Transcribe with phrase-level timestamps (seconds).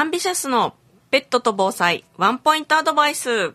[0.00, 0.72] アンビシャスの
[1.10, 3.52] ペットと防災ワンポイントアドバイス。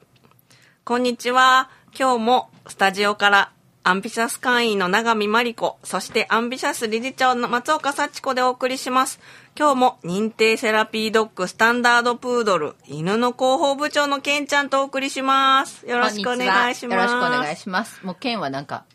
[0.84, 1.72] こんにちは。
[1.98, 9.20] 今日もスタジオからアンビシャス会員の長見真理子、そしてアンビシャス理事長の松岡幸子でお送りします。
[9.58, 15.88] 今日も認定セラピードッグスタンダードプードル犬の広報部長のケンちゃんとお送りします。
[15.88, 17.12] よろしくお願いします。
[17.12, 18.06] よろしくお願いします。
[18.06, 18.86] もうケンはなんか、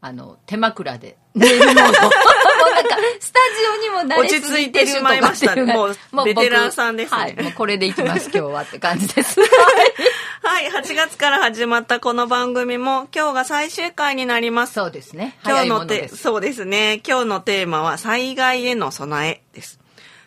[0.00, 1.18] あの、手枕で
[2.82, 3.38] なんか、スタ
[3.88, 7.42] ジオにも慣れ落ち着いてしまいましたねもうベテランさんですねはい。
[7.42, 9.40] もうこれでいきます、今日はって感じです。
[10.42, 14.72] はい、8月から始まったこの番組も今日が最終回になります。
[14.74, 15.38] そうですね。
[15.44, 16.08] 今日のテ。
[16.08, 17.02] そうですね。
[17.06, 19.80] 今日のテーマは災害への備えです。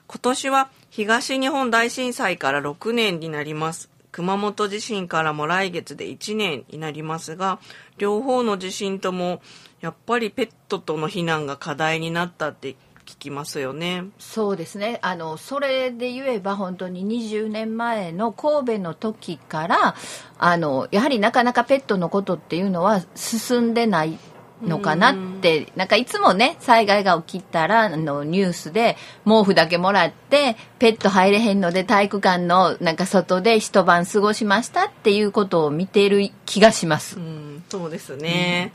[0.08, 3.93] 今年は東日本大震災から6年になります。
[4.14, 7.60] 熊本地震からも来月で1年になりますが、
[7.98, 9.42] 両方の地震とも
[9.82, 14.06] やっぱりペットとの避難が課題になったって聞きますよね。
[14.20, 15.00] そうですね。
[15.02, 19.96] あの、それで言えば本当に20年前の神戸の時から、
[20.38, 24.20] あの、やはりなかなかペットのことっていうのは進んでない
[24.64, 37.20] のかなって、なんかいつもね、災害が起きたら、あの、ニュースで毛布だけもらって、ペット入れへんので体育館のなんか外で一晩過ごしましたっていうことを見ている気がしますう。
[37.20, 38.74] ん、そうですね。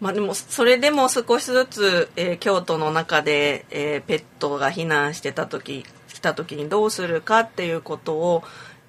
[0.00, 8.42] まあでも、それでも少しずつ、えー京都の中で、えーペットが避難してた時、来た時にどうするかっていうことを、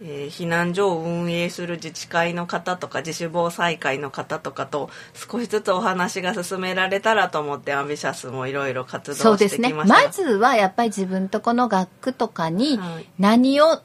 [0.03, 9.69] えー避難所を運営する自治会の方とか自主防災会の方とかと少しずつお話が進められたらと思ってアンビシャスもいろいろ活動してそうですね。
[9.69, 10.03] きました。
[10.03, 13.81] まずはやっぱり自分とこの学区とかにはい何を、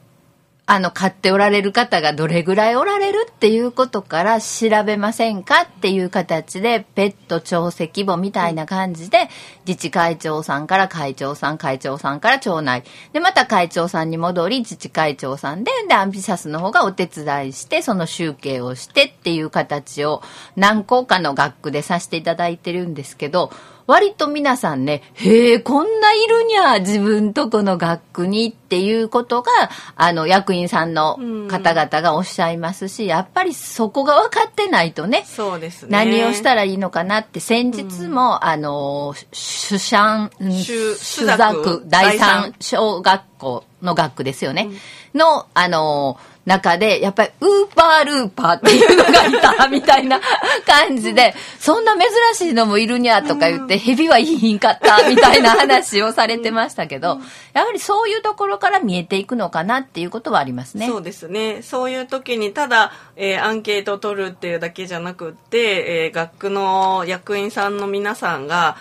[0.70, 9.30] あの、買っておられる方がどれぐらいおられるっていうことから調べませんかっていう形で、ペット調石簿みたいな感じで、
[9.66, 12.84] 自治会長さんから会長さん、会長さんから町内。
[13.14, 20.22] で、また会長さんに戻り、自治会長さんで、で、アンビシャスの方がお手伝いして、その集計をしてっていう形を
[20.54, 23.50] 何校かの学区でさせていただいてるんですけど、
[23.88, 29.50] 割と皆さんね、へえ、こんないるにゃ、自分とこの学区にっていうことが、
[29.96, 31.18] あの、役員さんの
[31.48, 35.88] 方々がおっしゃいますし、やっぱりそこが分かってないとね、そうですね。
[35.90, 44.68] 何をしたらいいのかなって、先日も、あの、主産、うん主主主学学第三小学校の学区ですよね。
[45.14, 50.18] の、あの、中で、やっぱり、ウーパールーパーっていうのがいた、みたいな
[50.66, 57.20] 感じで、そんな珍しいのもいるにゃ、とか言って、蛇はいいんかった、みたいな話をされてましたけど、
[57.52, 60.86] やはりそういうところから見えていくのかなっていうことはありますね。
[60.86, 61.60] そうですね。
[61.62, 68.76] そういう時にただ、えーアンケートを取るっていうだけじゃなくって、えー学区の役員さんの皆さんが、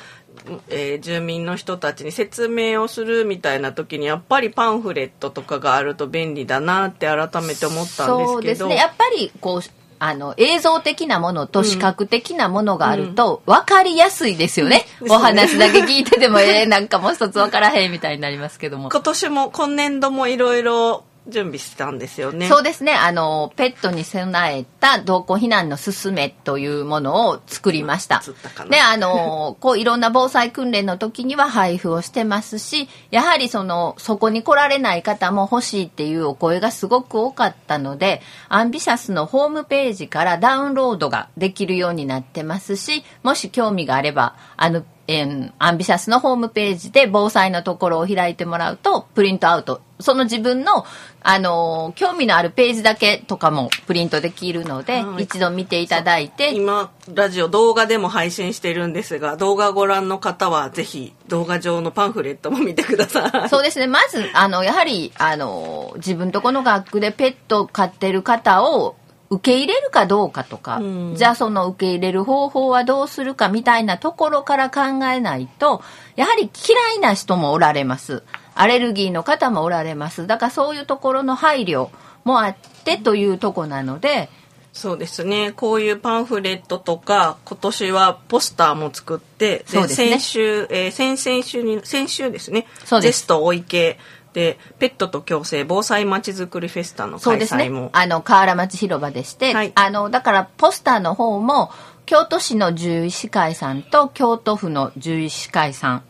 [0.70, 8.76] えー住民の人たちに説明をするみたいな時にやっぱりパンフレットとかがあると便利だなって改めて思ったんですけどそうですね。
[8.76, 9.62] やっぱり、こう、
[10.00, 14.86] あの、映像的なものと視覚的なものがあると、分かりやすいですよね。
[15.02, 18.90] うんお話だけ聞いてても、えー、なんかもう一つ分からへんみたいになりますけども。
[18.92, 22.48] 今年も今年度もいろいろ準備したんですよね。
[22.48, 22.94] そうですね。
[22.94, 28.24] あの、ペットに備えた同行避難の勧めというものを作りました
[28.70, 50.86] で、あの、こういろんな防災訓練の時には配布をしてますし、やはりその、そこに来られない方も欲しいっていうお声がすごく多かったので、アンビシャスのホームページからダウンロードができるようになってますし、もし興味があれば、あの、えーアンビシャスのホームページで防災のところを開いてもらうと、プリントアウト、その自分の、
[51.22, 55.24] あのー興味のあるページだけとかもプリントできるので、はい。
[55.24, 63.50] 一度見ていただいて、今ラジオ動画でも配信してるんですが動画ご覧の方はぜひ動画上のパンフレットも見てください。
[63.50, 63.88] そうですね。
[63.88, 68.96] まず、あの、やはり、あの、自分とこの学区でペットを飼ってる方を
[69.30, 71.16] 受け入れるかどうかとか、うん。
[71.16, 75.82] じゃあその受け入れる方法はどうするかみたいなところから考えないと、
[76.16, 78.24] やはり嫌いな人もおられます。
[78.56, 80.28] アレルギーの方もおられます。
[80.28, 81.90] だからそういうところの配慮
[82.24, 84.30] もあってというとこなので、
[84.74, 85.54] そうですね。
[85.54, 89.88] こういうパンフレットとか今年はポスターも作ってね。
[89.88, 92.68] 先週、えー先々週に先週ですね。
[92.86, 93.22] そうです。
[93.22, 93.98] ジェストお池
[94.38, 97.90] でペットと共生防災まちづくりフェスタの開そうですね催も。
[97.94, 101.72] あの、河原町広場でして、はいあの、だからポスターの方も、
[102.06, 106.04] 京都市の獣医師会さんと京都府の獣医師会さん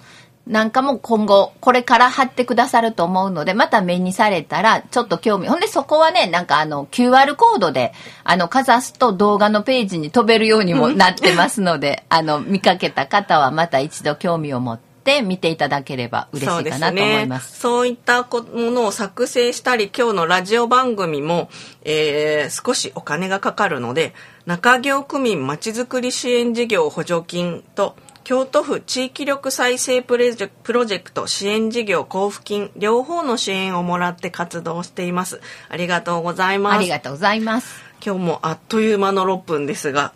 [0.46, 5.48] なんかも今後、これから貼ってくださると思うので、また目にされたら、ちょっと興味。
[5.48, 7.94] ほんで、そこはね、なんかあの、QR コードで、
[8.26, 17.60] あの、かざすと動画のページに飛べるようにもなってますので、あの、見かけた方はまた一度興味を持って、って見ていただければ嬉しいかなと思います。
[17.60, 21.50] そう,、ね、そういったものを作成したり、今日のラジオ番組も、
[21.86, 24.14] えー、少しお金がかかるので、
[24.46, 27.96] 中京区民まちづくり支援事業補助金と、
[28.26, 35.40] 京都府地域力再生プロジェクト支援事業交付金両方の支援をもらって活動しています。
[35.70, 36.76] ありがとうございます。
[36.76, 37.82] ありがとうございます。
[38.06, 40.12] 今日もあっという間の6分ですが、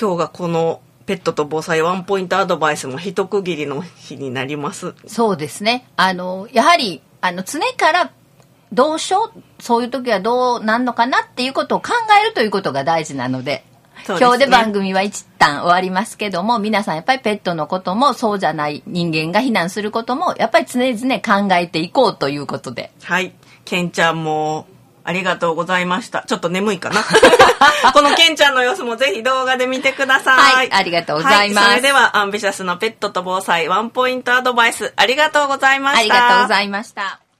[0.00, 4.94] 今日がこのペットと防災ワンポイントアドバイスの一区切りの日になります。
[5.06, 5.88] そうですね。
[5.96, 8.10] あの、やはり、あの、常から
[8.72, 11.92] どうしよう、そういう時はどうなんのかなっていうことを考
[12.22, 13.64] えるということが大事なので、
[13.98, 22.90] ですね今日で番組は一旦終わりますけども、皆さんやっぱりペットのこともそうじゃない人間が避難することも、やっぱり常々考えていこうということで。
[23.04, 23.32] はい。
[23.64, 24.66] ケンちゃんも、
[25.06, 26.24] ありがとうございました。
[26.26, 27.02] ちょっと眠いかな。
[27.94, 30.54] このケンちゃんの様子もぜひ動画で見てください。
[30.54, 36.00] はいありがとうございますはそれでは、アンビシャスのペットと防災ワンポイントアドバイス、ありがとうございました。
[36.00, 37.25] ありがとうございました。